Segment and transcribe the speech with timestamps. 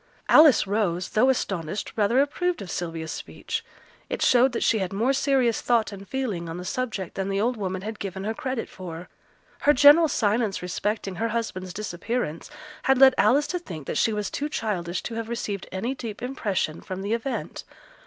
[0.27, 3.63] Alice Rose, though astonished, rather approved of Sylvia's speech;
[4.09, 7.39] it showed that she had more serious thought and feeling on the subject than the
[7.39, 9.09] old woman had given her credit for;
[9.59, 12.49] her general silence respecting her husband's disappearance
[12.81, 16.23] had led Alice to think that she was too childish to have received any deep
[16.23, 17.63] impression from the event.